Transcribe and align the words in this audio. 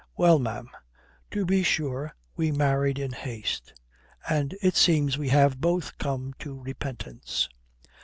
"Well, 0.17 0.39
ma'am, 0.39 0.67
to 1.29 1.45
be 1.45 1.61
sure 1.61 2.15
we 2.35 2.51
married 2.51 2.97
in 2.97 3.11
haste, 3.11 3.75
and 4.27 4.55
it 4.59 4.75
seems 4.75 5.15
we 5.19 5.29
have 5.29 5.61
both 5.61 5.99
come 5.99 6.33
to 6.39 6.59
repentance. 6.59 7.47